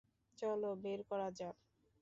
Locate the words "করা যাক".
1.09-1.55